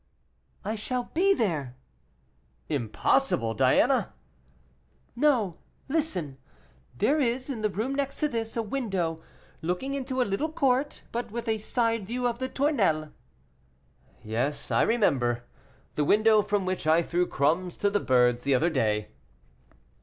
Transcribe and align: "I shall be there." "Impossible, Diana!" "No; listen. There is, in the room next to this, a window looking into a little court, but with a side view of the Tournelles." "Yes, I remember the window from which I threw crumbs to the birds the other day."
"I 0.65 0.73
shall 0.73 1.11
be 1.13 1.35
there." 1.35 1.75
"Impossible, 2.69 3.53
Diana!" 3.53 4.13
"No; 5.15 5.59
listen. 5.87 6.39
There 6.97 7.19
is, 7.19 7.51
in 7.51 7.61
the 7.61 7.69
room 7.69 7.93
next 7.93 8.19
to 8.21 8.27
this, 8.27 8.57
a 8.57 8.63
window 8.63 9.21
looking 9.61 9.93
into 9.93 10.19
a 10.19 10.23
little 10.25 10.51
court, 10.51 11.03
but 11.11 11.29
with 11.29 11.47
a 11.47 11.59
side 11.59 12.07
view 12.07 12.27
of 12.27 12.39
the 12.39 12.49
Tournelles." 12.49 13.09
"Yes, 14.23 14.71
I 14.71 14.81
remember 14.81 15.43
the 15.93 16.03
window 16.03 16.41
from 16.41 16.65
which 16.65 16.87
I 16.87 17.03
threw 17.03 17.27
crumbs 17.27 17.77
to 17.77 17.91
the 17.91 17.99
birds 17.99 18.41
the 18.41 18.55
other 18.55 18.71
day." 18.71 19.09